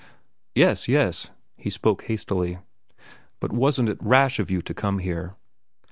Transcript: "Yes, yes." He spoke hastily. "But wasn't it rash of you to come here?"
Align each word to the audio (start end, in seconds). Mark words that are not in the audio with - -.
"Yes, 0.55 0.87
yes." 0.87 1.29
He 1.57 1.69
spoke 1.69 2.05
hastily. 2.05 2.57
"But 3.39 3.51
wasn't 3.53 3.89
it 3.89 3.99
rash 4.01 4.39
of 4.39 4.49
you 4.49 4.63
to 4.63 4.73
come 4.73 4.97
here?" 4.97 5.35